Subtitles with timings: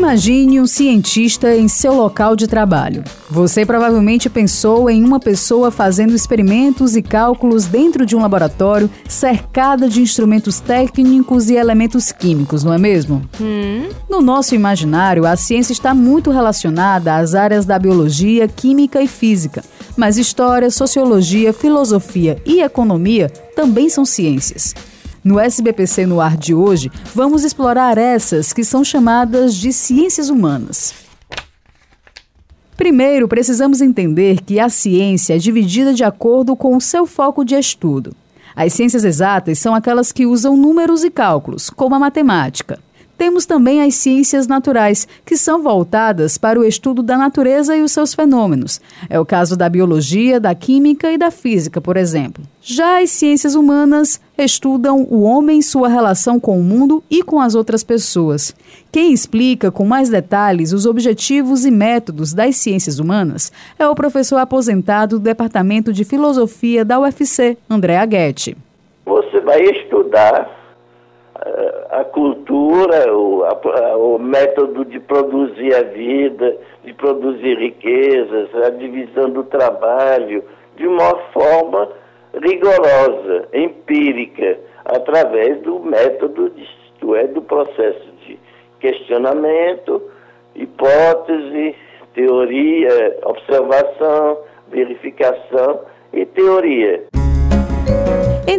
[0.00, 3.04] Imagine um cientista em seu local de trabalho.
[3.28, 9.90] Você provavelmente pensou em uma pessoa fazendo experimentos e cálculos dentro de um laboratório cercada
[9.90, 13.20] de instrumentos técnicos e elementos químicos, não é mesmo?
[13.38, 13.90] Hum.
[14.08, 19.62] No nosso imaginário, a ciência está muito relacionada às áreas da biologia, química e física.
[19.98, 24.74] Mas história, sociologia, filosofia e economia também são ciências.
[25.22, 30.94] No SBPC no ar de hoje, vamos explorar essas que são chamadas de ciências humanas.
[32.74, 37.54] Primeiro, precisamos entender que a ciência é dividida de acordo com o seu foco de
[37.54, 38.16] estudo.
[38.56, 42.78] As ciências exatas são aquelas que usam números e cálculos, como a matemática.
[43.20, 47.92] Temos também as ciências naturais, que são voltadas para o estudo da natureza e os
[47.92, 48.80] seus fenômenos.
[49.10, 52.42] É o caso da biologia, da química e da física, por exemplo.
[52.62, 57.54] Já as ciências humanas estudam o homem, sua relação com o mundo e com as
[57.54, 58.56] outras pessoas.
[58.90, 64.38] Quem explica com mais detalhes os objetivos e métodos das ciências humanas é o professor
[64.38, 68.56] aposentado do Departamento de Filosofia da UFC, André Aguete.
[69.04, 70.59] Você vai estudar
[71.90, 79.30] a cultura, o, a, o método de produzir a vida, de produzir riquezas, a divisão
[79.30, 80.44] do trabalho,
[80.76, 81.88] de uma forma
[82.42, 88.38] rigorosa, empírica, através do método, isto é, do processo de
[88.78, 90.02] questionamento,
[90.54, 91.74] hipótese,
[92.14, 94.38] teoria, observação,
[94.70, 95.80] verificação
[96.12, 97.04] e teoria.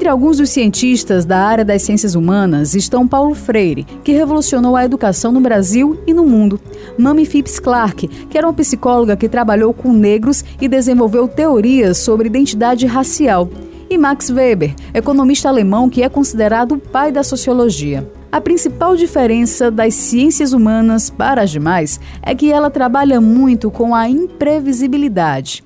[0.00, 4.82] Entre alguns dos cientistas da área das ciências humanas estão Paulo Freire, que revolucionou a
[4.82, 6.58] educação no Brasil e no mundo,
[6.96, 12.28] Mami Phipps Clark, que era uma psicóloga que trabalhou com negros e desenvolveu teorias sobre
[12.28, 13.50] identidade racial,
[13.90, 18.10] e Max Weber, economista alemão que é considerado o pai da sociologia.
[18.32, 23.94] A principal diferença das ciências humanas para as demais é que ela trabalha muito com
[23.94, 25.62] a imprevisibilidade.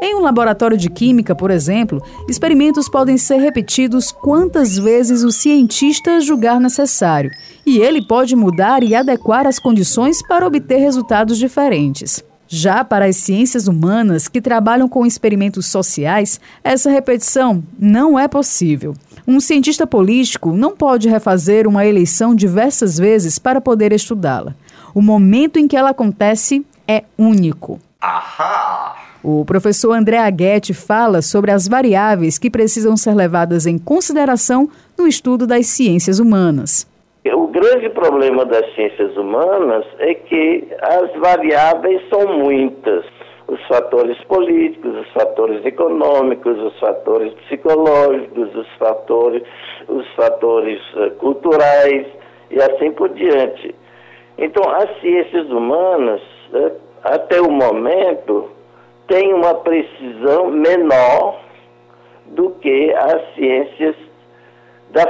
[0.00, 6.20] Em um laboratório de química, por exemplo, experimentos podem ser repetidos quantas vezes o cientista
[6.20, 7.30] julgar necessário,
[7.64, 12.24] e ele pode mudar e adequar as condições para obter resultados diferentes.
[12.48, 18.94] Já para as ciências humanas que trabalham com experimentos sociais, essa repetição não é possível.
[19.26, 24.54] Um cientista político não pode refazer uma eleição diversas vezes para poder estudá-la.
[24.94, 27.80] O momento em que ela acontece é único.
[29.28, 35.04] O professor André Aguete fala sobre as variáveis que precisam ser levadas em consideração no
[35.04, 36.88] estudo das ciências humanas.
[37.34, 43.04] O grande problema das ciências humanas é que as variáveis são muitas.
[43.48, 49.42] Os fatores políticos, os fatores econômicos, os fatores psicológicos, os fatores,
[49.88, 52.06] os fatores uh, culturais
[52.48, 53.74] e assim por diante.
[54.38, 56.20] Então, as ciências humanas,
[56.52, 56.70] uh,
[57.02, 58.54] até o momento,
[59.08, 61.40] tem uma precisão menor
[62.26, 63.94] do que as ciências
[64.90, 65.04] da,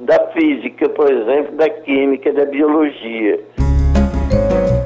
[0.00, 3.40] da física, por exemplo, da química, da biologia.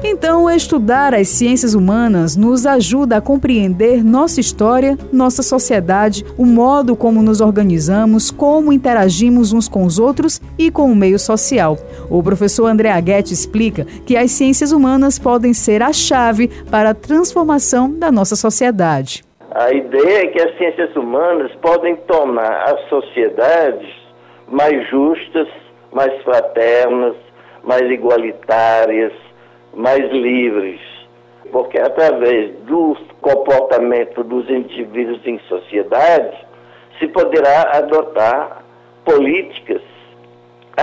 [0.03, 6.95] Então, estudar as ciências humanas nos ajuda a compreender nossa história, nossa sociedade, o modo
[6.95, 11.77] como nos organizamos, como interagimos uns com os outros e com o meio social.
[12.09, 16.95] O professor André Aguete explica que as ciências humanas podem ser a chave para a
[16.95, 19.23] transformação da nossa sociedade.
[19.51, 23.89] A ideia é que as ciências humanas podem tornar as sociedades
[24.47, 25.47] mais justas,
[25.91, 27.15] mais fraternas,
[27.63, 29.13] mais igualitárias,
[29.75, 30.79] mais livres,
[31.51, 36.35] porque através do comportamento dos indivíduos em sociedade
[36.97, 38.63] se poderá adotar
[39.05, 39.81] políticas